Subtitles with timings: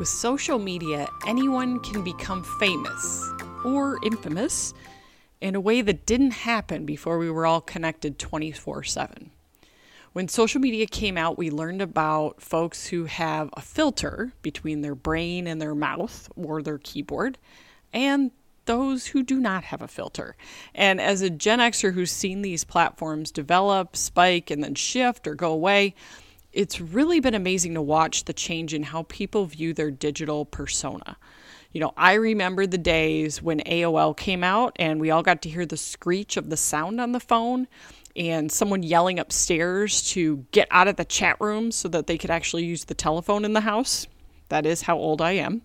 [0.00, 3.30] With social media, anyone can become famous
[3.66, 4.72] or infamous
[5.42, 9.30] in a way that didn't happen before we were all connected 24 7.
[10.14, 14.94] When social media came out, we learned about folks who have a filter between their
[14.94, 17.36] brain and their mouth or their keyboard,
[17.92, 18.30] and
[18.64, 20.34] those who do not have a filter.
[20.74, 25.34] And as a Gen Xer who's seen these platforms develop, spike, and then shift or
[25.34, 25.94] go away,
[26.52, 31.16] it's really been amazing to watch the change in how people view their digital persona.
[31.72, 35.48] You know, I remember the days when AOL came out and we all got to
[35.48, 37.68] hear the screech of the sound on the phone
[38.16, 42.30] and someone yelling upstairs to get out of the chat room so that they could
[42.30, 44.08] actually use the telephone in the house.
[44.48, 45.62] That is how old I am.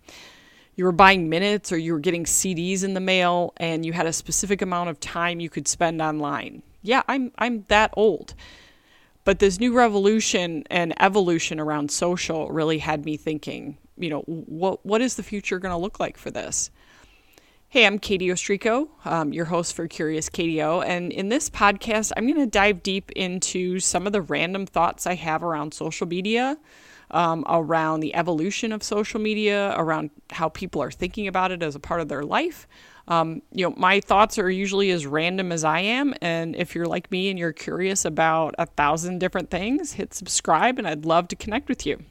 [0.76, 4.06] You were buying minutes or you were getting CDs in the mail and you had
[4.06, 6.62] a specific amount of time you could spend online.
[6.84, 8.36] Yeah, I'm I'm that old.
[9.26, 14.86] But this new revolution and evolution around social really had me thinking, you know, what
[14.86, 16.70] what is the future going to look like for this?
[17.68, 22.12] Hey, I'm Katie Ostrico, um, your host for Curious Katie O, and in this podcast,
[22.16, 26.08] I'm going to dive deep into some of the random thoughts I have around social
[26.08, 26.58] media,
[27.10, 31.76] um, around the evolution of social media, around how people are thinking about it as
[31.76, 32.68] a part of their life,
[33.08, 36.14] um, you know, my thoughts are usually as random as I am.
[36.22, 40.80] And if you're like me and you're curious about a thousand different things, hit subscribe
[40.80, 42.04] and I'd love to connect with you.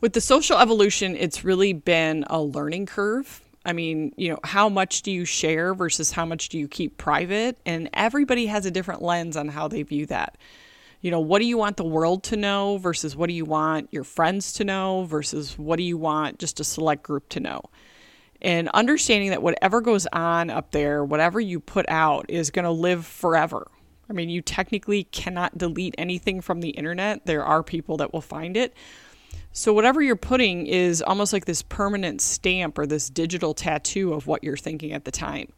[0.00, 3.40] With the social evolution, it's really been a learning curve.
[3.64, 6.98] I mean, you know, how much do you share versus how much do you keep
[6.98, 7.56] private?
[7.64, 10.36] And everybody has a different lens on how they view that.
[11.00, 13.88] You know, what do you want the world to know versus what do you want
[13.92, 17.62] your friends to know versus what do you want just a select group to know?
[18.44, 22.70] And understanding that whatever goes on up there, whatever you put out, is going to
[22.70, 23.66] live forever.
[24.08, 27.24] I mean, you technically cannot delete anything from the internet.
[27.24, 28.74] There are people that will find it.
[29.52, 34.26] So, whatever you're putting is almost like this permanent stamp or this digital tattoo of
[34.26, 35.50] what you're thinking at the time.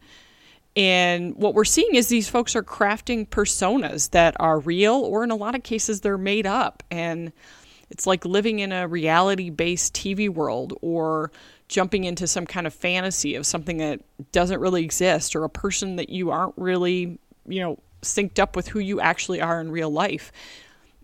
[0.77, 5.33] And what we're seeing is these folks are crafting personas that are real, or in
[5.33, 6.85] a lot of cases, they're made up.
[6.91, 7.33] And
[7.91, 11.33] it's like living in a reality based TV world or
[11.69, 14.01] jumping into some kind of fantasy of something that
[14.33, 18.69] doesn't really exist or a person that you aren't really, you know, synced up with
[18.69, 20.31] who you actually are in real life.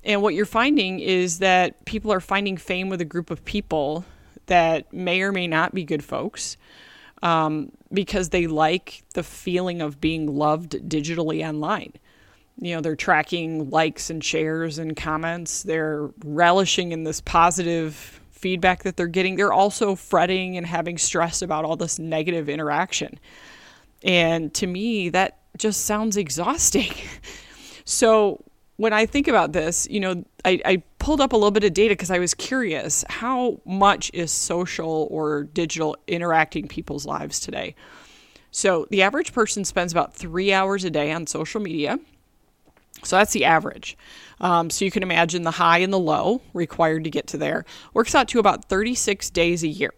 [0.04, 4.04] And what you're finding is that people are finding fame with a group of people
[4.46, 6.56] that may or may not be good folks
[7.22, 11.92] um, because they like the feeling of being loved digitally online.
[12.60, 15.62] You know, they're tracking likes and shares and comments.
[15.62, 21.40] They're relishing in this positive feedback that they're getting, they're also fretting and having stress
[21.40, 23.18] about all this negative interaction.
[24.02, 26.92] And to me, that just sounds exhausting.
[27.84, 28.44] so
[28.76, 31.72] when I think about this, you know, I, I pulled up a little bit of
[31.72, 37.76] data because I was curious how much is social or digital interacting people's lives today.
[38.50, 41.98] So the average person spends about three hours a day on social media.
[43.04, 43.96] So that's the average.
[44.40, 47.64] Um, so you can imagine the high and the low required to get to there.
[47.94, 49.92] Works out to about 36 days a year.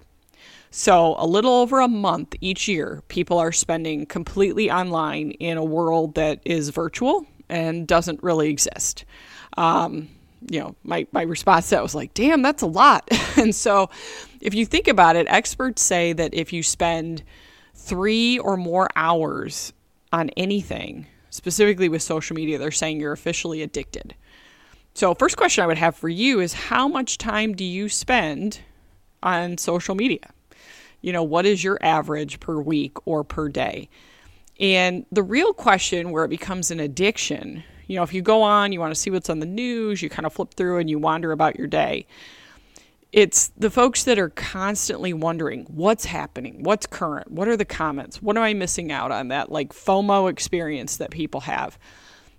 [0.70, 5.64] So a little over a month each year, people are spending completely online in a
[5.64, 9.04] world that is virtual and doesn't really exist.
[9.56, 10.08] Um,
[10.50, 13.08] you know, my, my response to that was like, damn, that's a lot.
[13.36, 13.88] and so
[14.40, 17.22] if you think about it, experts say that if you spend
[17.74, 19.72] three or more hours
[20.12, 24.14] on anything, specifically with social media, they're saying you're officially addicted.
[24.94, 28.60] So, first question I would have for you is how much time do you spend
[29.20, 30.32] on social media?
[31.00, 33.88] You know, what is your average per week or per day?
[34.60, 38.70] And the real question where it becomes an addiction, you know, if you go on,
[38.70, 41.00] you want to see what's on the news, you kind of flip through and you
[41.00, 42.06] wander about your day.
[43.14, 48.20] It's the folks that are constantly wondering what's happening, what's current, what are the comments,
[48.20, 51.78] what am I missing out on that like FOMO experience that people have.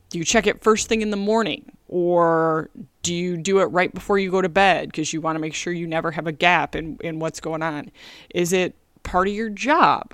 [0.09, 1.71] Do you check it first thing in the morning?
[1.87, 2.69] Or
[3.03, 5.53] do you do it right before you go to bed because you want to make
[5.53, 7.89] sure you never have a gap in, in what's going on?
[8.31, 10.13] Is it part of your job?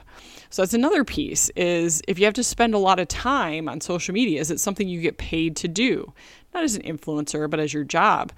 [0.51, 3.81] So that's another piece is if you have to spend a lot of time on
[3.81, 6.13] social media, is it something you get paid to do?
[6.53, 8.31] Not as an influencer, but as your job.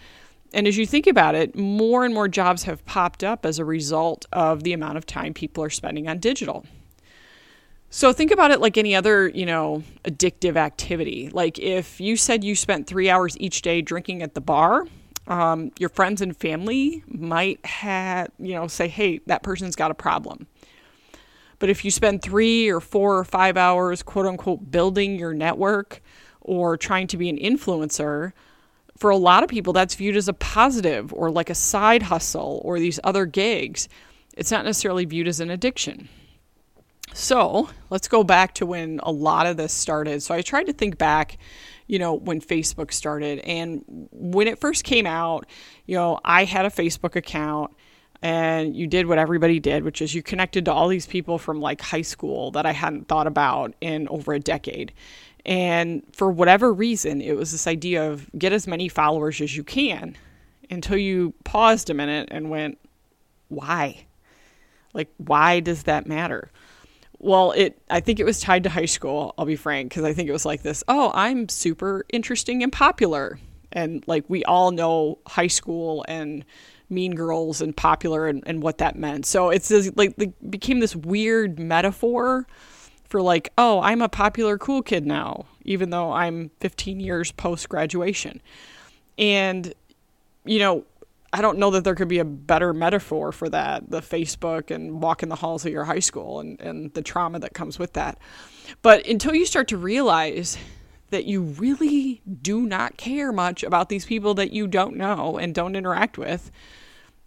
[0.53, 3.65] And as you think about it, more and more jobs have popped up as a
[3.65, 6.65] result of the amount of time people are spending on digital.
[7.89, 11.29] So think about it like any other, you know, addictive activity.
[11.29, 14.85] Like if you said you spent three hours each day drinking at the bar,
[15.27, 19.95] um, your friends and family might have, you know, say, hey, that person's got a
[19.95, 20.47] problem.
[21.59, 26.01] But if you spend three or four or five hours, quote unquote, building your network
[26.41, 28.33] or trying to be an influencer,
[28.97, 32.61] for a lot of people, that's viewed as a positive or like a side hustle
[32.63, 33.89] or these other gigs.
[34.35, 36.09] It's not necessarily viewed as an addiction.
[37.13, 40.23] So let's go back to when a lot of this started.
[40.23, 41.37] So I tried to think back,
[41.85, 43.39] you know, when Facebook started.
[43.39, 45.45] And when it first came out,
[45.85, 47.71] you know, I had a Facebook account
[48.23, 51.59] and you did what everybody did, which is you connected to all these people from
[51.59, 54.93] like high school that I hadn't thought about in over a decade.
[55.45, 59.63] And for whatever reason, it was this idea of get as many followers as you
[59.63, 60.15] can
[60.69, 62.77] until you paused a minute and went,
[63.49, 64.05] why?
[64.93, 66.49] Like, why does that matter?
[67.19, 70.13] Well, it I think it was tied to high school, I'll be frank, because I
[70.13, 73.39] think it was like this, oh, I'm super interesting and popular.
[73.71, 76.45] And like we all know high school and
[76.89, 79.25] mean girls and popular and, and what that meant.
[79.25, 82.45] So it's this, like it became this weird metaphor
[83.13, 87.69] for like, oh, I'm a popular cool kid now, even though I'm 15 years post
[87.69, 88.41] graduation.
[89.19, 89.71] And,
[90.45, 90.85] you know,
[91.31, 94.99] I don't know that there could be a better metaphor for that the Facebook and
[94.99, 98.17] walking the halls of your high school and, and the trauma that comes with that.
[98.81, 100.57] But until you start to realize
[101.11, 105.53] that you really do not care much about these people that you don't know and
[105.53, 106.49] don't interact with,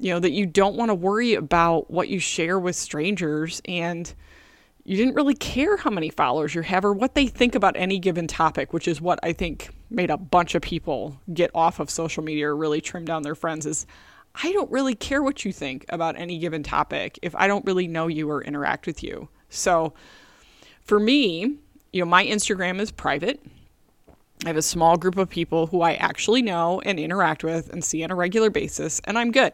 [0.00, 4.12] you know, that you don't want to worry about what you share with strangers and
[4.86, 7.98] you didn't really care how many followers you have or what they think about any
[7.98, 11.90] given topic, which is what I think made a bunch of people get off of
[11.90, 13.84] social media or really trim down their friends is
[14.42, 17.88] I don't really care what you think about any given topic if I don't really
[17.88, 19.28] know you or interact with you.
[19.48, 19.92] So
[20.82, 21.56] for me,
[21.92, 23.40] you know, my Instagram is private.
[24.44, 27.84] I have a small group of people who I actually know and interact with and
[27.84, 29.52] see on a regular basis, and I'm good.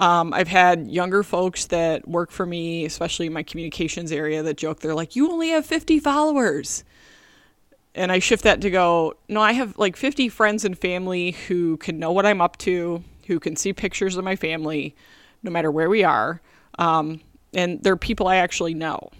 [0.00, 4.56] Um, I've had younger folks that work for me, especially in my communications area, that
[4.56, 6.84] joke they're like, "You only have 50 followers,"
[7.94, 11.76] and I shift that to go, "No, I have like 50 friends and family who
[11.76, 14.94] can know what I'm up to, who can see pictures of my family,
[15.42, 16.40] no matter where we are,
[16.78, 17.20] um,
[17.52, 19.10] and they're people I actually know."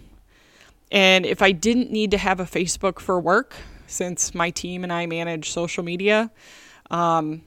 [0.91, 3.55] And if I didn't need to have a Facebook for work,
[3.85, 6.31] since my team and I manage social media,
[6.89, 7.43] um,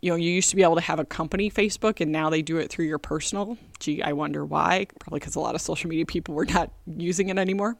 [0.00, 2.40] you know, you used to be able to have a company Facebook and now they
[2.40, 3.58] do it through your personal.
[3.80, 4.86] Gee, I wonder why.
[5.00, 7.76] Probably because a lot of social media people were not using it anymore.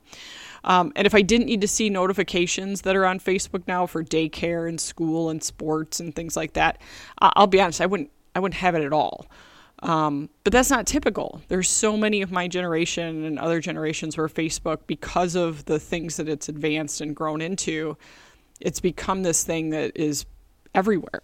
[0.64, 4.02] Um, and if I didn't need to see notifications that are on Facebook now for
[4.02, 6.80] daycare and school and sports and things like that,
[7.20, 9.26] I'll be honest, I wouldn't, I wouldn't have it at all.
[9.80, 11.40] Um, but that's not typical.
[11.46, 16.16] There's so many of my generation and other generations where Facebook, because of the things
[16.16, 17.96] that it's advanced and grown into,
[18.60, 20.26] it's become this thing that is
[20.74, 21.22] everywhere.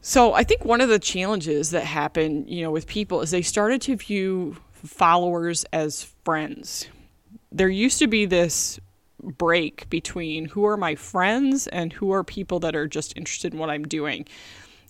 [0.00, 3.42] So I think one of the challenges that happened, you know, with people is they
[3.42, 6.88] started to view followers as friends.
[7.50, 8.78] There used to be this
[9.22, 13.58] break between who are my friends and who are people that are just interested in
[13.58, 14.26] what I'm doing.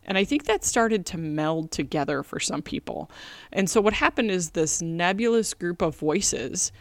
[0.05, 3.10] And I think that started to meld together for some people.
[3.52, 6.72] And so what happened is this nebulous group of voices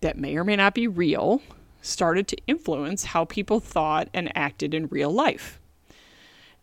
[0.00, 1.42] that may or may not be real
[1.82, 5.60] started to influence how people thought and acted in real life.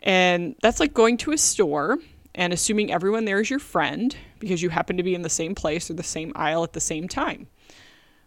[0.03, 1.97] And that's like going to a store
[2.35, 5.55] and assuming everyone there is your friend because you happen to be in the same
[5.55, 7.47] place or the same aisle at the same time,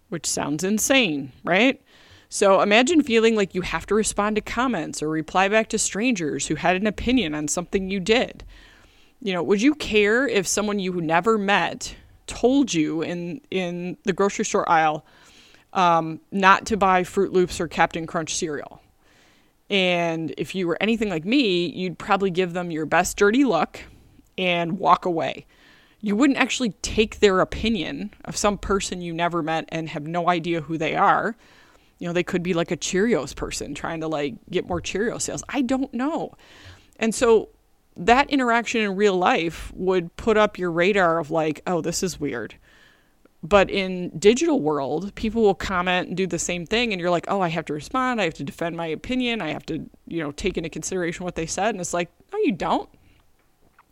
[0.08, 1.81] which sounds insane, right?
[2.28, 6.46] So imagine feeling like you have to respond to comments or reply back to strangers
[6.46, 8.43] who had an opinion on something you did.
[9.20, 11.94] You know, would you care if someone you never met
[12.27, 15.05] told you in in the grocery store aisle
[15.72, 18.81] um, not to buy Froot Loops or Captain Crunch cereal?
[19.69, 23.81] And if you were anything like me, you'd probably give them your best dirty look
[24.39, 25.46] and walk away.
[26.01, 30.29] You wouldn't actually take their opinion of some person you never met and have no
[30.29, 31.37] idea who they are.
[31.99, 35.19] You know, they could be like a Cheerios person trying to like get more Cheerio
[35.19, 35.43] sales.
[35.49, 36.35] I don't know.
[36.99, 37.49] And so
[37.96, 42.20] that interaction in real life would put up your radar of like, oh, this is
[42.20, 42.55] weird.
[43.48, 47.26] But in digital world, people will comment and do the same thing and you're like,
[47.29, 48.20] "Oh, I have to respond.
[48.20, 49.41] I have to defend my opinion.
[49.43, 52.38] I have to, you know, take into consideration what they said." And it's like, "No,
[52.38, 52.88] you don't."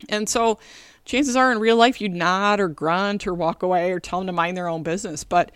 [0.09, 0.59] And so
[1.05, 4.27] chances are in real life you'd nod or grunt or walk away or tell them
[4.27, 5.53] to mind their own business, but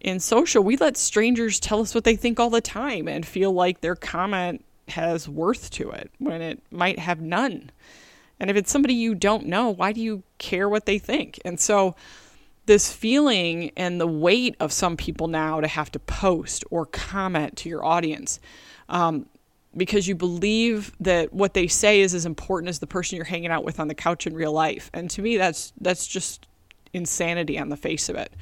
[0.00, 3.52] in social, we let strangers tell us what they think all the time and feel
[3.52, 7.70] like their comment has worth to it when it might have none.
[8.38, 11.40] And if it's somebody you don't know, why do you care what they think?
[11.44, 11.96] And so
[12.66, 17.56] this feeling and the weight of some people now to have to post or comment
[17.56, 18.40] to your audience
[18.88, 19.26] um,
[19.76, 23.50] because you believe that what they say is as important as the person you're hanging
[23.50, 24.90] out with on the couch in real life.
[24.92, 26.46] And to me, that's that's just
[26.92, 28.32] insanity on the face of it.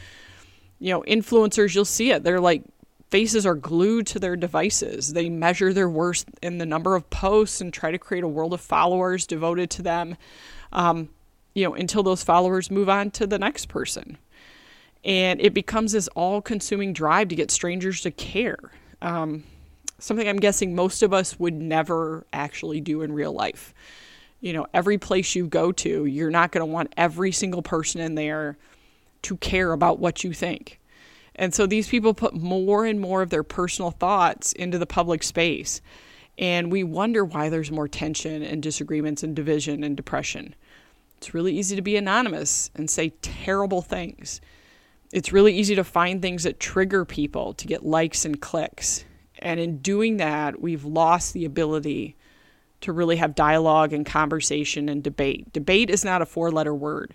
[0.78, 2.22] You know, influencers, you'll see it.
[2.22, 2.62] They're like
[3.10, 5.12] faces are glued to their devices.
[5.12, 8.52] They measure their worth in the number of posts and try to create a world
[8.52, 10.16] of followers devoted to them,
[10.72, 11.10] um,
[11.54, 14.18] you know, until those followers move on to the next person.
[15.04, 18.58] And it becomes this all consuming drive to get strangers to care.
[19.02, 19.44] Um,
[19.98, 23.74] something I'm guessing most of us would never actually do in real life.
[24.40, 28.00] You know, every place you go to, you're not going to want every single person
[28.00, 28.58] in there
[29.22, 30.80] to care about what you think.
[31.36, 35.22] And so these people put more and more of their personal thoughts into the public
[35.22, 35.80] space.
[36.38, 40.54] And we wonder why there's more tension and disagreements and division and depression.
[41.24, 44.42] It's really easy to be anonymous and say terrible things.
[45.10, 49.06] It's really easy to find things that trigger people to get likes and clicks.
[49.38, 52.14] And in doing that, we've lost the ability
[52.82, 55.50] to really have dialogue and conversation and debate.
[55.50, 57.14] Debate is not a four letter word.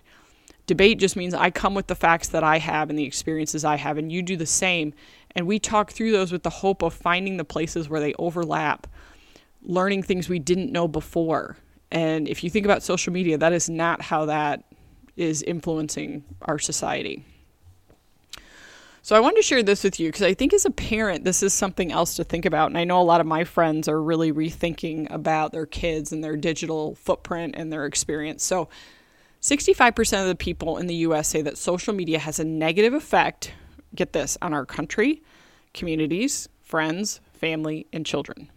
[0.66, 3.76] Debate just means I come with the facts that I have and the experiences I
[3.76, 4.92] have, and you do the same.
[5.36, 8.88] And we talk through those with the hope of finding the places where they overlap,
[9.62, 11.58] learning things we didn't know before.
[11.90, 14.64] And if you think about social media, that is not how that
[15.16, 17.24] is influencing our society.
[19.02, 21.42] So I wanted to share this with you because I think as a parent, this
[21.42, 22.66] is something else to think about.
[22.66, 26.22] And I know a lot of my friends are really rethinking about their kids and
[26.22, 28.44] their digital footprint and their experience.
[28.44, 28.68] So
[29.40, 33.52] 65% of the people in the US say that social media has a negative effect,
[33.94, 35.22] get this, on our country,
[35.72, 38.50] communities, friends, family, and children.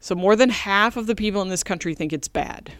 [0.00, 2.72] So more than half of the people in this country think it's bad.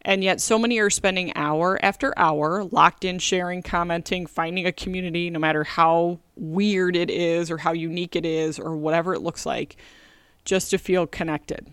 [0.00, 4.72] And yet, so many are spending hour after hour locked in, sharing, commenting, finding a
[4.72, 9.20] community, no matter how weird it is or how unique it is or whatever it
[9.20, 9.76] looks like,
[10.44, 11.66] just to feel connected.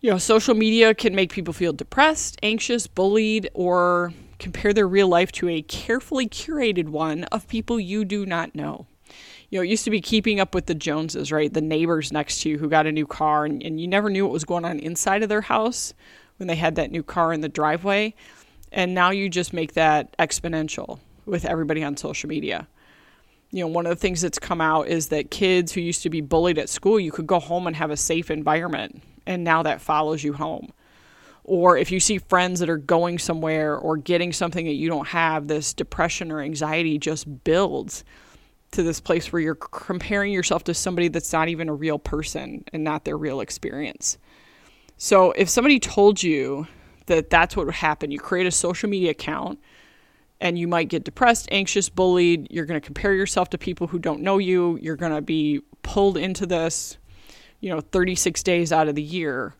[0.00, 5.08] You know, social media can make people feel depressed, anxious, bullied, or compare their real
[5.08, 8.86] life to a carefully curated one of people you do not know.
[9.50, 11.52] You know, it used to be keeping up with the Joneses, right?
[11.52, 14.24] The neighbors next to you who got a new car, and, and you never knew
[14.24, 15.94] what was going on inside of their house
[16.36, 18.14] when they had that new car in the driveway.
[18.70, 22.68] And now you just make that exponential with everybody on social media.
[23.50, 26.10] You know, one of the things that's come out is that kids who used to
[26.10, 29.62] be bullied at school, you could go home and have a safe environment and now
[29.62, 30.72] that follows you home.
[31.44, 35.06] Or if you see friends that are going somewhere or getting something that you don't
[35.08, 38.04] have, this depression or anxiety just builds
[38.72, 42.64] to this place where you're comparing yourself to somebody that's not even a real person
[42.72, 44.18] and not their real experience.
[44.96, 46.66] So if somebody told you
[47.06, 49.58] that that's what would happen, you create a social media account
[50.40, 53.98] and you might get depressed, anxious, bullied, you're going to compare yourself to people who
[53.98, 56.98] don't know you, you're going to be pulled into this
[57.60, 59.54] you know, 36 days out of the year,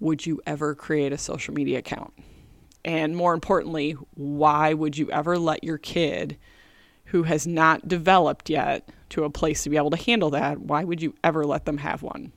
[0.00, 2.12] would you ever create a social media account?
[2.84, 6.38] And more importantly, why would you ever let your kid
[7.10, 10.84] who has not developed yet to a place to be able to handle that, why
[10.84, 12.32] would you ever let them have one?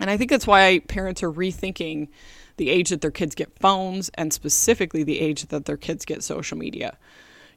[0.00, 2.08] And I think that's why parents are rethinking
[2.56, 6.22] the age that their kids get phones and specifically the age that their kids get
[6.22, 6.96] social media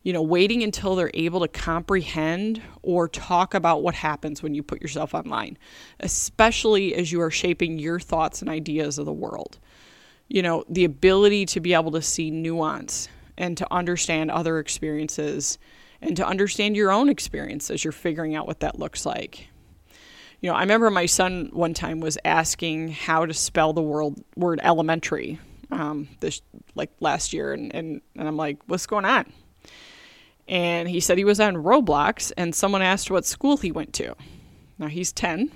[0.04, 4.64] you know, waiting until they're able to comprehend or talk about what happens when you
[4.64, 5.58] put yourself online,
[6.00, 9.60] especially as you are shaping your thoughts and ideas of the world.
[10.30, 15.58] You know, the ability to be able to see nuance and to understand other experiences
[16.02, 19.48] and to understand your own experience as you're figuring out what that looks like.
[20.42, 24.14] You know, I remember my son one time was asking how to spell the word,
[24.38, 25.40] word elementary
[25.72, 26.42] um, this
[26.76, 29.32] like last year, and, and, and I'm like, what's going on?
[30.50, 34.16] and he said he was on Roblox, and someone asked what school he went to.
[34.80, 35.52] Now he's 10,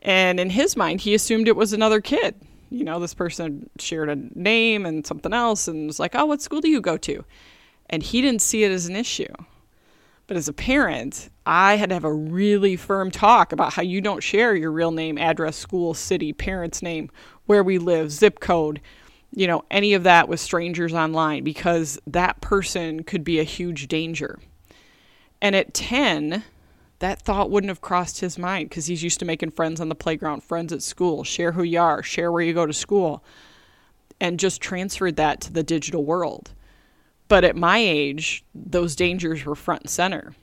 [0.00, 2.34] and in his mind, he assumed it was another kid.
[2.68, 6.42] You know, this person shared a name and something else, and was like, Oh, what
[6.42, 7.24] school do you go to?
[7.88, 9.32] And he didn't see it as an issue.
[10.26, 14.00] But as a parent, I had to have a really firm talk about how you
[14.00, 17.10] don't share your real name, address, school, city, parent's name,
[17.46, 18.80] where we live, zip code,
[19.32, 23.86] you know, any of that with strangers online because that person could be a huge
[23.86, 24.38] danger.
[25.40, 26.42] And at 10,
[26.98, 29.94] that thought wouldn't have crossed his mind because he's used to making friends on the
[29.94, 33.22] playground, friends at school, share who you are, share where you go to school,
[34.20, 36.52] and just transferred that to the digital world.
[37.28, 40.34] But at my age, those dangers were front and center.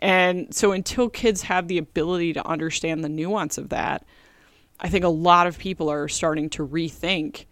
[0.00, 4.04] And so until kids have the ability to understand the nuance of that,
[4.80, 7.44] I think a lot of people are starting to rethink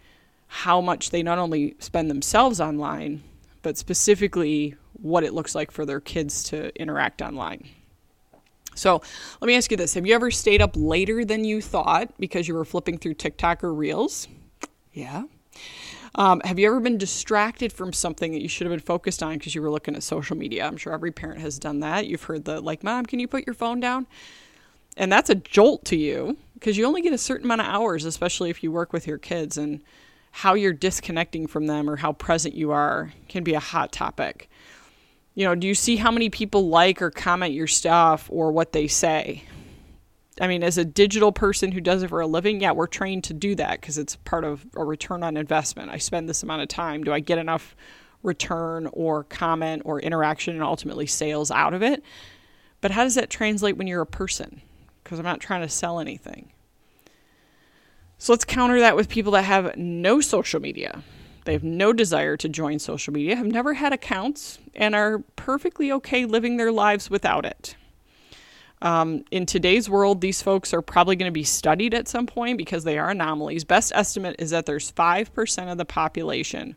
[0.47, 3.23] how much they not only spend themselves online,
[3.63, 7.69] but specifically what it looks like for their kids to interact online.
[8.75, 9.03] So
[9.41, 12.49] let me ask you this Have you ever stayed up later than you thought because
[12.49, 14.29] you were flipping through TikTok or Reels?
[14.93, 15.25] Yeah.
[16.19, 19.39] Um, have you ever been distracted from something that you should have been focused on
[19.39, 20.67] because you were looking at social media?
[20.67, 22.07] I'm sure every parent has done that.
[22.07, 24.07] You've heard the, like, Mom, can you put your phone down?
[24.97, 28.05] And that's a jolt to you because you only get a certain amount of hours,
[28.05, 29.57] especially if you work with your kids.
[29.57, 29.81] And
[30.31, 34.49] how you're disconnecting from them or how present you are can be a hot topic.
[35.35, 38.73] You know, do you see how many people like or comment your stuff or what
[38.73, 39.45] they say?
[40.41, 43.25] I mean, as a digital person who does it for a living, yeah, we're trained
[43.25, 45.91] to do that because it's part of a return on investment.
[45.91, 47.05] I spend this amount of time.
[47.05, 47.75] Do I get enough
[48.23, 52.03] return or comment or interaction and ultimately sales out of it?
[52.81, 54.61] But how does that translate when you're a person?
[55.03, 56.53] Because I'm not trying to sell anything.
[58.19, 61.03] So let's counter that with people that have no social media.
[61.45, 65.91] They have no desire to join social media, have never had accounts, and are perfectly
[65.93, 67.77] okay living their lives without it.
[68.81, 72.59] Um, in today's world, these folks are probably going to be studied at some point
[72.59, 73.65] because they are anomalies.
[73.65, 76.77] Best estimate is that there's 5% of the population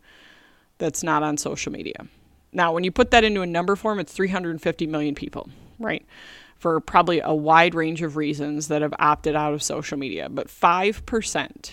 [0.77, 2.07] that's not on social media.
[2.51, 6.05] Now, when you put that into a number form, it's 350 million people, right?
[6.57, 10.27] For probably a wide range of reasons that have opted out of social media.
[10.27, 11.71] But 5%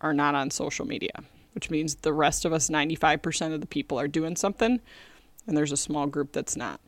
[0.00, 1.22] are not on social media,
[1.54, 4.80] which means the rest of us, 95% of the people, are doing something,
[5.46, 6.80] and there's a small group that's not.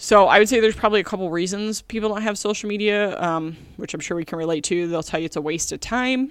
[0.00, 3.56] So I would say there's probably a couple reasons people don't have social media, um,
[3.78, 4.86] which I'm sure we can relate to.
[4.86, 6.30] They'll tell you it's a waste of time.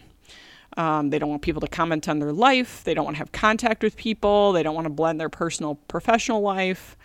[0.78, 2.86] Um, they don't want people to comment on their life.
[2.86, 4.54] They don't want to have contact with people.
[4.54, 6.96] They don't want to blend their personal professional life.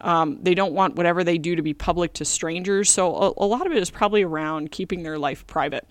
[0.00, 2.90] Um, they don't want whatever they do to be public to strangers.
[2.90, 5.86] So a, a lot of it is probably around keeping their life private.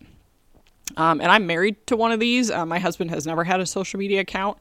[0.98, 2.52] Um, and I'm married to one of these.
[2.52, 4.58] Uh, my husband has never had a social media account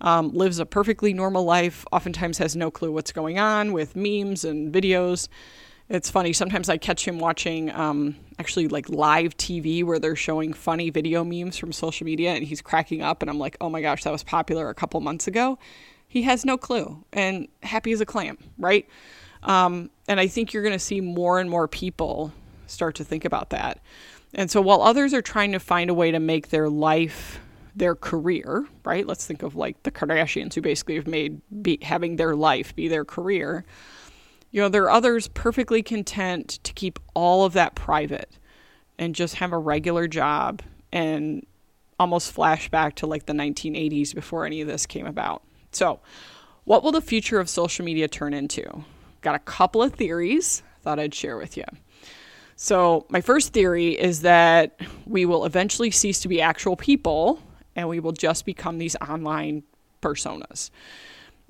[0.00, 4.44] um, lives a perfectly normal life, oftentimes has no clue what's going on with memes
[4.44, 5.28] and videos.
[5.88, 6.32] It's funny.
[6.32, 11.24] Sometimes I catch him watching um, actually like live TV where they're showing funny video
[11.24, 13.22] memes from social media and he's cracking up.
[13.22, 15.58] And I'm like, oh my gosh, that was popular a couple months ago.
[16.06, 18.88] He has no clue and happy as a clam, right?
[19.42, 22.32] Um, and I think you're going to see more and more people
[22.66, 23.80] start to think about that.
[24.32, 27.40] And so while others are trying to find a way to make their life
[27.74, 29.06] their career, right?
[29.06, 32.88] Let's think of like the Kardashians who basically have made be, having their life be
[32.88, 33.64] their career.
[34.50, 38.30] You know, there are others perfectly content to keep all of that private
[38.98, 41.46] and just have a regular job and
[41.98, 45.42] almost flash back to like the 1980s before any of this came about.
[45.72, 46.00] So,
[46.64, 48.84] what will the future of social media turn into?
[49.22, 51.64] Got a couple of theories thought I'd share with you.
[52.56, 57.42] So, my first theory is that we will eventually cease to be actual people
[57.76, 59.62] and we will just become these online
[60.02, 60.70] personas.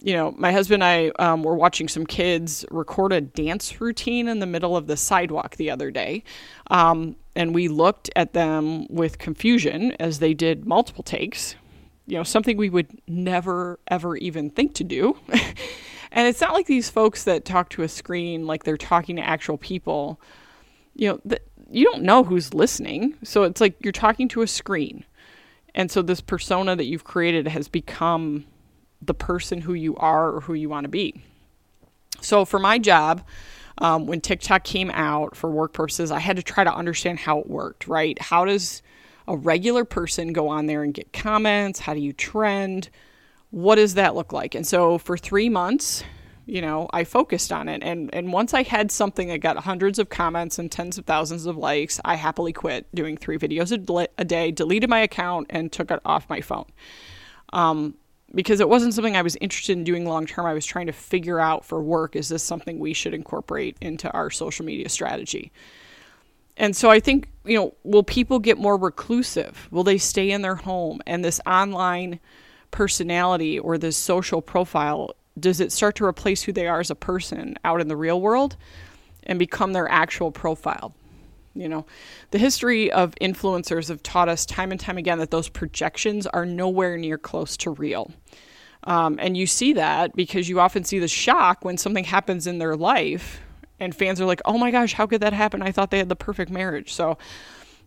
[0.03, 4.29] You know, my husband and I um, were watching some kids record a dance routine
[4.29, 6.25] in the middle of the sidewalk the other day.
[6.71, 11.55] Um, and we looked at them with confusion as they did multiple takes,
[12.07, 15.17] you know, something we would never, ever even think to do.
[16.13, 19.23] and it's not like these folks that talk to a screen like they're talking to
[19.23, 20.21] actual people.
[20.95, 23.17] You know, th- you don't know who's listening.
[23.23, 25.05] So it's like you're talking to a screen.
[25.75, 28.47] And so this persona that you've created has become
[29.03, 31.23] the person who you are or who you want to be.
[32.21, 33.25] So for my job,
[33.79, 37.39] um, when TikTok came out for work purposes, I had to try to understand how
[37.39, 38.21] it worked, right?
[38.21, 38.83] How does
[39.27, 41.81] a regular person go on there and get comments?
[41.81, 42.91] How do you trend?
[43.51, 44.55] What does that look like?
[44.55, 46.05] And so for three months,
[46.51, 47.83] you know, I focused on it.
[47.85, 51.47] And, and once I had something that got hundreds of comments and tens of thousands
[51.47, 55.71] of likes, I happily quit doing three videos a, a day, deleted my account, and
[55.71, 56.67] took it off my phone.
[57.53, 57.95] Um,
[58.35, 60.47] because it wasn't something I was interested in doing long term.
[60.47, 64.11] I was trying to figure out for work is this something we should incorporate into
[64.13, 65.53] our social media strategy?
[66.57, 69.69] And so I think, you know, will people get more reclusive?
[69.71, 71.01] Will they stay in their home?
[71.07, 72.21] And this online
[72.71, 76.95] personality or this social profile does it start to replace who they are as a
[76.95, 78.57] person out in the real world
[79.25, 80.95] and become their actual profile?
[81.55, 81.87] You know,
[82.31, 86.47] the history of influencers have taught us time and time again that those projections are
[86.47, 88.13] nowhere near close to real.
[88.85, 92.59] Um, and you see that because you often see the shock when something happens in
[92.59, 93.41] their life,
[93.79, 95.63] and fans are like, oh my gosh, how could that happen?
[95.63, 96.93] I thought they had the perfect marriage.
[96.93, 97.19] So,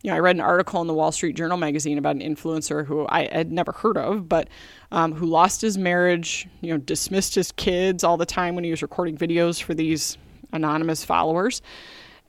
[0.03, 2.85] you know, I read an article in the Wall Street Journal magazine about an influencer
[2.85, 4.49] who I had never heard of, but
[4.91, 8.69] um, who lost his marriage, you know, dismissed his kids all the time when he
[8.69, 10.17] was recording videos for these
[10.51, 11.61] anonymous followers,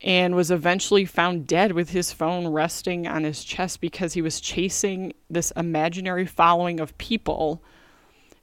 [0.03, 4.41] and was eventually found dead with his phone resting on his chest because he was
[4.41, 7.61] chasing this imaginary following of people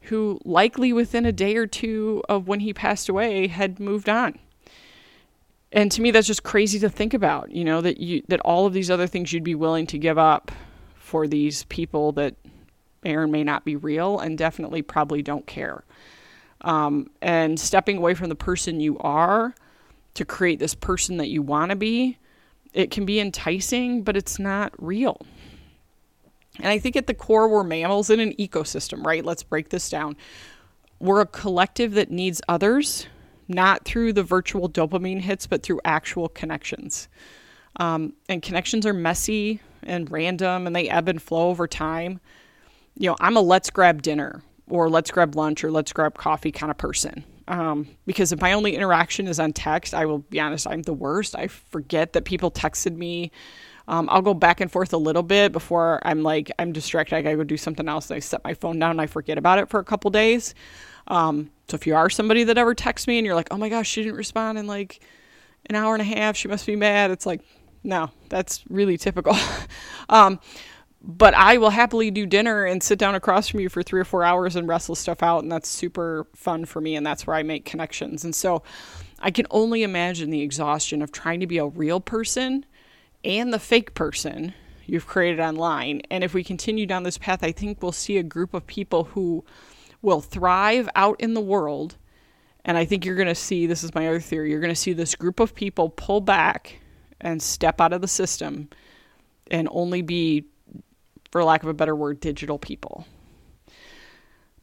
[0.01, 4.37] who, likely within a day or two of when he passed away, had moved on
[5.71, 8.65] and to me that's just crazy to think about you know that you that all
[8.65, 10.51] of these other things you'd be willing to give up
[11.11, 12.35] for these people that
[13.03, 15.83] may or may not be real and definitely probably don't care.
[16.61, 19.55] Um, and stepping away from the person you are
[20.13, 22.17] to create this person that you want to be,
[22.73, 25.19] it can be enticing, but it's not real.
[26.57, 29.25] And I think at the core, we're mammals in an ecosystem, right?
[29.25, 30.15] Let's break this down.
[30.99, 33.07] We're a collective that needs others,
[33.51, 37.07] not through the virtual dopamine hits, but through actual connections.
[37.77, 42.19] Um, and connections are messy and random and they ebb and flow over time.
[42.97, 46.51] You know, I'm a let's grab dinner or let's grab lunch or let's grab coffee
[46.51, 47.23] kind of person.
[47.47, 50.93] Um, because if my only interaction is on text, I will be honest, I'm the
[50.93, 51.35] worst.
[51.35, 53.31] I forget that people texted me.
[53.87, 57.15] Um, I'll go back and forth a little bit before I'm like, I'm distracted.
[57.15, 58.09] I gotta go do something else.
[58.09, 60.53] And I set my phone down and I forget about it for a couple days.
[61.07, 63.69] Um, so if you are somebody that ever texts me and you're like, oh my
[63.69, 64.99] gosh, she didn't respond in like
[65.67, 67.11] an hour and a half, she must be mad.
[67.11, 67.41] It's like,
[67.83, 69.35] no, that's really typical.
[70.09, 70.39] um,
[71.03, 74.05] but I will happily do dinner and sit down across from you for three or
[74.05, 75.41] four hours and wrestle stuff out.
[75.41, 76.95] And that's super fun for me.
[76.95, 78.23] And that's where I make connections.
[78.23, 78.61] And so
[79.19, 82.65] I can only imagine the exhaustion of trying to be a real person
[83.23, 84.53] and the fake person
[84.85, 86.01] you've created online.
[86.11, 89.05] And if we continue down this path, I think we'll see a group of people
[89.05, 89.43] who
[90.01, 91.97] will thrive out in the world.
[92.65, 94.79] And I think you're going to see this is my other theory you're going to
[94.79, 96.79] see this group of people pull back
[97.19, 98.69] and step out of the system
[99.49, 100.45] and only be,
[101.31, 103.05] for lack of a better word, digital people.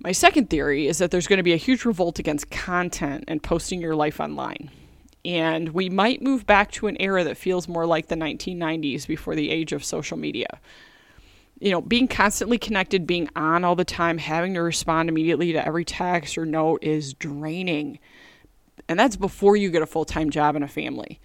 [0.00, 3.42] My second theory is that there's going to be a huge revolt against content and
[3.42, 4.70] posting your life online.
[5.24, 9.34] And we might move back to an era that feels more like the 1990s before
[9.34, 10.60] the age of social media.
[11.60, 15.66] You know, being constantly connected, being on all the time, having to respond immediately to
[15.66, 17.98] every text or note is draining.
[18.88, 21.20] And that's before you get a full time job and a family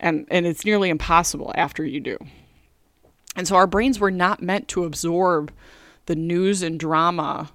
[0.00, 2.18] and and it's nearly impossible after you do.
[3.36, 5.52] And so our brains were not meant to absorb
[6.06, 7.52] the news and drama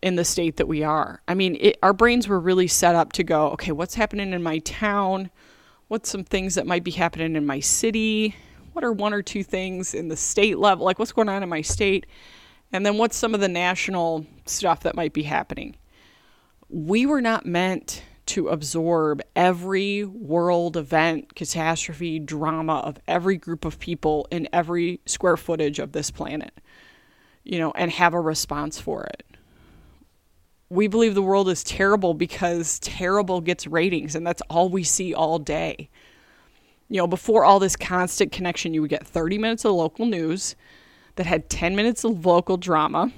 [0.00, 1.20] in the state that we are.
[1.28, 4.42] I mean, it, our brains were really set up to go, okay, what's happening in
[4.42, 5.30] my town?
[5.88, 8.34] What's some things that might be happening in my city?
[8.72, 10.84] What are one or two things in the state level?
[10.84, 12.06] Like what's going on in my state?
[12.72, 15.76] And then what's some of the national stuff that might be happening?
[16.68, 23.80] We were not meant to absorb every world event, catastrophe, drama of every group of
[23.80, 26.52] people in every square footage of this planet,
[27.42, 29.24] you know, and have a response for it.
[30.68, 35.12] We believe the world is terrible because terrible gets ratings, and that's all we see
[35.12, 35.90] all day.
[36.90, 40.56] You know, before all this constant connection, you would get 30 minutes of local news
[41.16, 43.10] that had 10 minutes of local drama,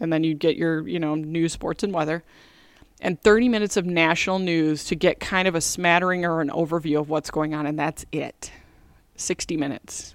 [0.00, 2.24] and then you'd get your, you know, news, sports, and weather
[3.00, 6.98] and 30 minutes of national news to get kind of a smattering or an overview
[6.98, 8.50] of what's going on, and that's it
[9.16, 10.14] 60 minutes.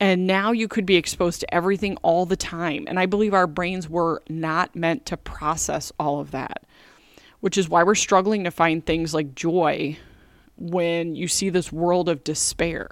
[0.00, 2.84] And now you could be exposed to everything all the time.
[2.86, 6.62] And I believe our brains were not meant to process all of that,
[7.40, 9.98] which is why we're struggling to find things like joy
[10.58, 12.90] when you see this world of despair.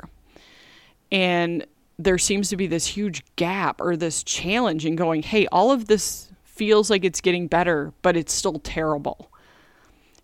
[1.11, 1.66] And
[1.98, 5.87] there seems to be this huge gap or this challenge in going, hey, all of
[5.87, 9.31] this feels like it's getting better, but it's still terrible.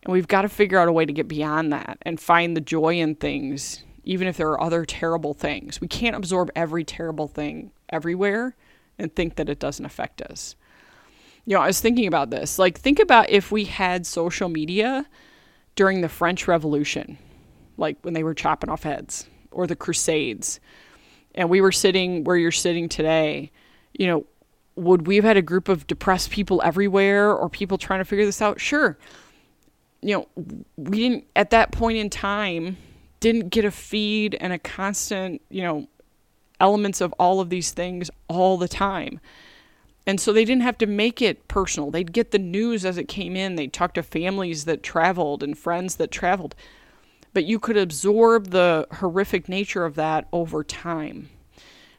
[0.05, 2.61] And we've got to figure out a way to get beyond that and find the
[2.61, 5.81] joy in things, even if there are other terrible things.
[5.81, 8.57] We can't absorb every terrible thing everywhere
[8.99, 10.57] and think that it doesn't affect us.
[11.45, 12.59] You know, I was thinking about this.
[12.59, 15.07] Like, think about if we had social media
[15.75, 17.19] during the French Revolution,
[17.77, 20.61] like when they were chopping off heads, or the Crusades,
[21.35, 23.51] and we were sitting where you're sitting today.
[23.95, 24.27] You know,
[24.77, 28.25] would we have had a group of depressed people everywhere or people trying to figure
[28.25, 28.61] this out?
[28.61, 28.97] Sure.
[30.01, 30.29] You know,
[30.77, 32.77] we didn't, at that point in time,
[33.21, 35.87] didn't get a feed and a constant, you know,
[36.59, 39.21] elements of all of these things all the time.
[40.07, 41.91] And so they didn't have to make it personal.
[41.91, 43.55] They'd get the news as it came in.
[43.55, 46.57] They'd talk to families that traveled and friends that traveled.
[47.33, 51.31] But you could absorb the horrific nature of that over time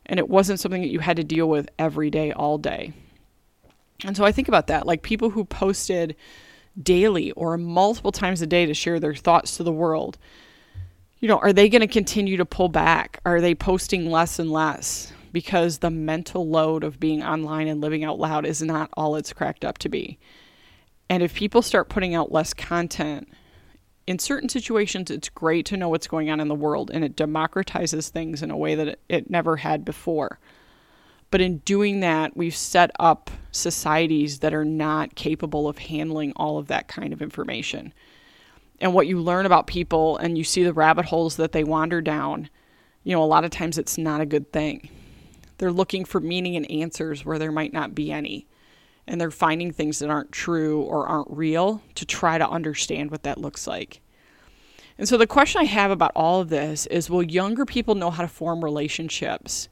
[0.06, 2.94] and it wasn't something that you had to deal with every day, all day.
[4.04, 6.16] And so I think about that like people who posted
[6.82, 10.18] daily or multiple times a day to share their thoughts to the world.
[11.20, 13.22] You know, are they going to continue to pull back?
[13.26, 18.04] Are they posting less and less because the mental load of being online and living
[18.04, 20.20] out loud is not all it's cracked up to be?
[21.10, 23.30] And if people start putting out less content,
[24.06, 27.16] in certain situations, it's great to know what's going on in the world and it
[27.16, 30.40] democratizes things in a way that it, never had before.
[31.32, 36.58] But in doing that, we've set up societies that are not capable of handling all
[36.58, 37.94] of that kind of information.
[38.80, 42.02] And what you learn about people and you see the rabbit holes that they wander
[42.02, 42.50] down,
[43.04, 44.90] you know, a lot of times it's not a good thing.
[45.58, 48.48] They're looking for meaning and answers where there might not be any.
[49.06, 53.24] And they're finding things that aren't true or aren't real to try to understand what
[53.24, 54.02] that looks like.
[54.98, 58.12] And so the question I have about all of this is will younger people know
[58.12, 59.68] how to form relationships,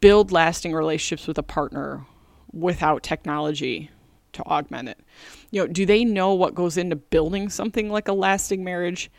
[0.00, 2.06] build lasting relationships with a partner
[2.52, 3.90] without technology
[4.32, 5.00] to augment it?
[5.50, 9.10] You know, do they know what goes into building something like a lasting marriage?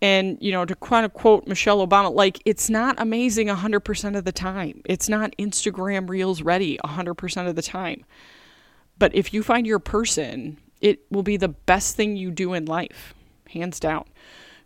[0.00, 4.24] And, you know, to kind of quote Michelle Obama, like, it's not amazing 100% of
[4.24, 4.82] the time.
[4.84, 8.04] It's not Instagram Reels ready 100% of the time.
[9.02, 12.66] But if you find your person, it will be the best thing you do in
[12.66, 13.14] life,
[13.48, 14.04] hands down.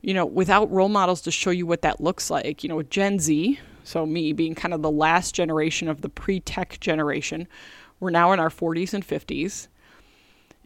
[0.03, 2.91] You know, without role models to show you what that looks like, you know, with
[2.91, 7.49] Gen Z, so me being kind of the last generation of the pre tech generation,
[7.99, 9.69] we're now in our 40s and 50s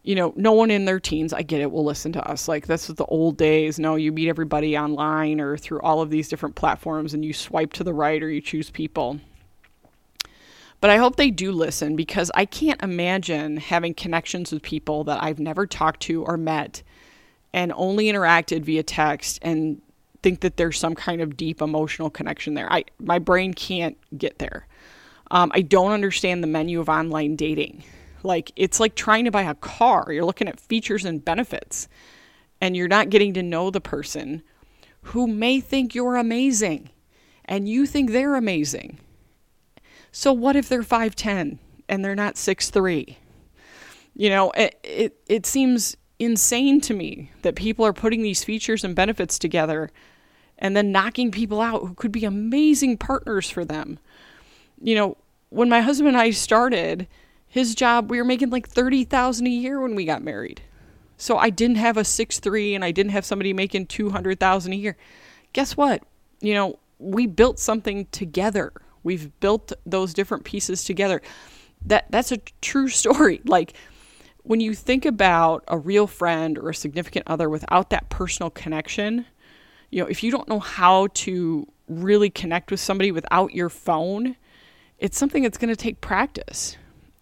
[0.03, 2.49] you know, no one in their teens, I get it, will listen to us.
[2.49, 3.79] Like, this is the old days.
[3.79, 7.75] No, you meet everybody online or through all of these different platforms and you swipe
[7.75, 9.21] to the right or you choose people.
[10.81, 15.23] But I hope they do listen because I can't imagine having connections with people that
[15.23, 16.83] I've never talked to or met
[17.53, 19.83] and only interacted via text and
[20.23, 22.73] think that there's some kind of deep emotional connection there.
[22.73, 24.67] I my brain can't get there.
[25.31, 27.85] Um, I don't understand the menu of online dating.
[28.23, 30.07] Like it's like trying to buy a car.
[30.11, 31.89] You're looking at features and benefits
[32.61, 34.43] and you're not getting to know the person
[35.03, 36.91] who may think you're amazing
[37.45, 38.99] and you think they're amazing.
[40.13, 43.17] So what if they're 5'10 and they're not 6'3?
[44.15, 48.85] You know, it, it it seems insane to me that people are putting these features
[48.85, 49.91] and benefits together
[50.59, 53.99] and then knocking people out who could be amazing partners for them.
[54.81, 55.17] You know,
[55.49, 57.09] when my husband and I started,
[57.47, 60.61] his job, we were making like 30,000 a year when we got married.
[61.17, 64.97] So I didn't have a 6-3 and I didn't have somebody making 200,000 a year.
[65.53, 66.03] Guess what?
[66.41, 68.73] You know, we built something together.
[69.03, 71.23] We've built those different pieces together.
[71.85, 73.41] That that's a true story.
[73.45, 73.75] Like
[74.43, 79.27] when you think about a real friend or a significant other without that personal connection,
[79.91, 84.37] you know, if you don't know how to really connect with somebody without your phone,
[84.99, 86.77] it's something that's going to take practice.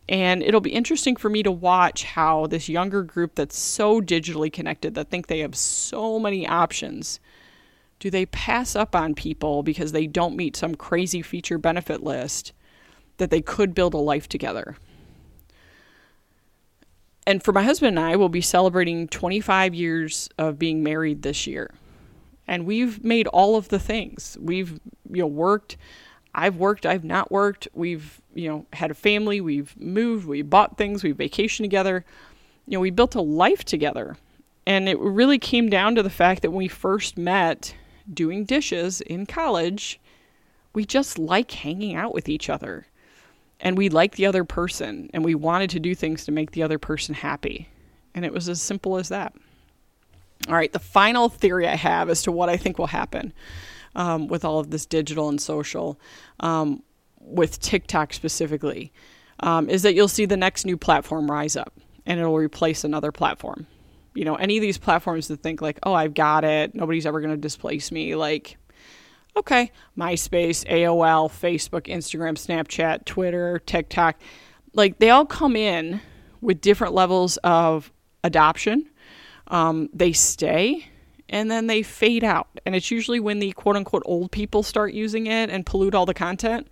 [0.09, 4.53] And it'll be interesting for me to watch how this younger group that's so digitally
[4.53, 7.21] connected, that think they have so many options,
[7.99, 12.53] do they pass up on people because they don't meet some crazy feature benefit list
[13.17, 14.77] that they could build a life together?
[17.27, 21.47] And for my husband and I, we'll be celebrating 25 years of being married this
[21.47, 21.75] year.
[22.47, 24.39] And we've made all of the things.
[24.41, 24.81] We've
[25.11, 25.77] you know worked
[26.39, 27.67] I've worked, I've not worked.
[27.75, 32.05] We've, you know, had a family, we've moved, we bought things, we vacationed together.
[32.67, 34.17] You know, we built a life together.
[34.67, 37.75] And it really came down to the fact that when we first met
[38.13, 40.01] doing dishes in college,
[40.73, 42.87] we just like hanging out with each other.
[43.61, 46.63] And we like the other person and we wanted to do things to make the
[46.63, 47.69] other person happy.
[48.15, 49.35] And it was as simple as that.
[50.47, 53.33] All right, the final theory I have as to what I think will happen
[53.97, 55.99] um, with all of this digital and social,
[56.41, 56.83] um,
[57.21, 58.93] with TikTok specifically,
[59.41, 61.73] um, is that you'll see the next new platform rise up
[62.07, 63.67] and it'll replace another platform.
[64.19, 67.21] You know, any of these platforms that think like, oh, I've got it, nobody's ever
[67.21, 68.57] going to displace me, like,
[69.37, 74.17] okay, MySpace, AOL, Facebook, Instagram, Snapchat, Twitter, TikTok,
[74.75, 76.01] like they all come in
[76.41, 77.93] with different levels of
[78.25, 78.89] adoption.
[79.47, 80.89] Um, they stay
[81.29, 82.49] and then they fade out.
[82.67, 86.07] And it's usually when the quote unquote old people start using it and pollute all
[86.07, 86.67] the content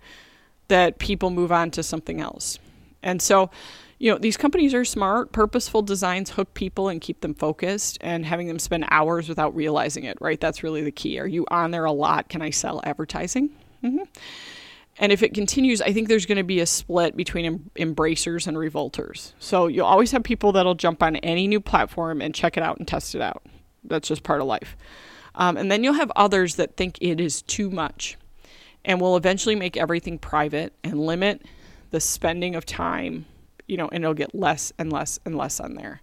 [0.67, 2.59] that people move on to something else.
[3.01, 3.49] And so,
[3.99, 5.31] you know, these companies are smart.
[5.31, 10.03] Purposeful designs hook people and keep them focused and having them spend hours without realizing
[10.03, 10.39] it, right?
[10.39, 11.19] That's really the key.
[11.19, 12.29] Are you on there a lot?
[12.29, 13.49] Can I sell advertising?
[13.83, 14.03] Mm-hmm.
[14.99, 18.47] And if it continues, I think there's going to be a split between em- embracers
[18.47, 19.33] and revolters.
[19.39, 22.77] So you'll always have people that'll jump on any new platform and check it out
[22.77, 23.43] and test it out.
[23.83, 24.75] That's just part of life.
[25.35, 28.17] Um, and then you'll have others that think it is too much
[28.83, 31.43] and will eventually make everything private and limit
[31.91, 33.25] the spending of time,
[33.67, 36.01] you know, and it'll get less and less and less on there.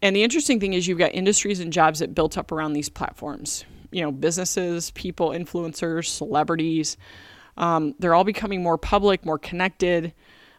[0.00, 2.88] And the interesting thing is, you've got industries and jobs that built up around these
[2.88, 3.64] platforms.
[3.90, 6.96] You know, businesses, people, influencers, celebrities.
[7.56, 10.12] Um, they're all becoming more public, more connected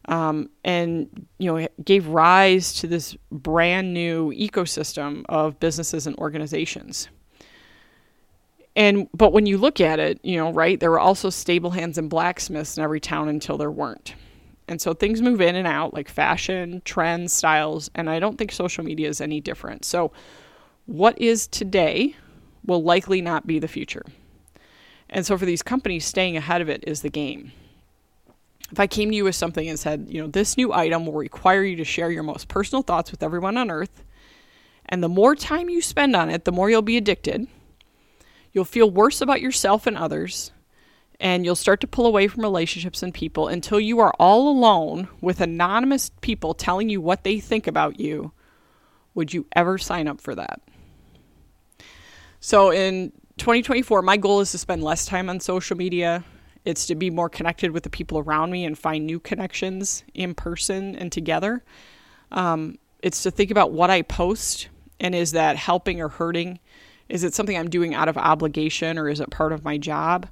[0.10, 7.10] um, and you know gave rise to this brand new ecosystem of businesses and organizations
[8.76, 11.98] and but when you look at it you know right there were also stable hands
[11.98, 14.16] and blacksmiths in every town until there weren't
[14.70, 18.52] and so things move in and out like fashion trends styles and i don't think
[18.52, 19.84] social media is any different.
[19.84, 20.12] So
[20.86, 22.16] what is today
[22.66, 24.06] will likely not be the future.
[25.10, 27.52] And so for these companies staying ahead of it is the game.
[28.72, 31.14] If I came to you with something and said, you know, this new item will
[31.14, 34.04] require you to share your most personal thoughts with everyone on earth,
[34.86, 37.48] and the more time you spend on it, the more you'll be addicted.
[38.52, 40.52] You'll feel worse about yourself and others,
[41.20, 45.10] and you'll start to pull away from relationships and people until you are all alone
[45.22, 48.32] with anonymous people telling you what they think about you.
[49.16, 50.62] Would you ever sign up for that?
[52.40, 56.24] So in 2024, my goal is to spend less time on social media.
[56.64, 60.36] It's to be more connected with the people around me and find new connections in
[60.36, 61.64] person and together.
[62.32, 66.60] Um, it's to think about what I post and is that helping or hurting?
[67.08, 70.28] Is it something I'm doing out of obligation or is it part of my job?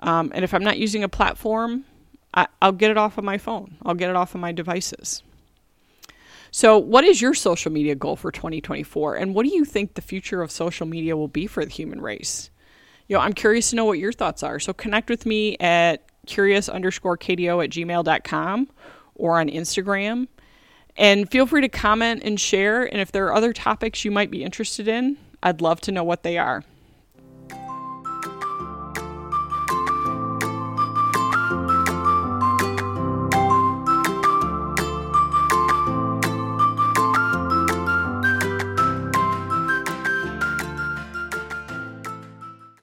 [0.00, 1.84] Um, and if I'm not using a platform,
[2.34, 5.22] I, I'll get it off of my phone, I'll get it off of my devices.
[6.52, 9.16] So, what is your social media goal for 2024?
[9.16, 12.00] And what do you think the future of social media will be for the human
[12.00, 12.50] race?
[13.06, 14.58] You know, I'm curious to know what your thoughts are.
[14.58, 18.68] So, connect with me at curious underscore Katie O at gmail.com
[19.14, 20.28] or on Instagram.
[20.96, 22.84] And feel free to comment and share.
[22.84, 26.04] And if there are other topics you might be interested in, I'd love to know
[26.04, 26.64] what they are.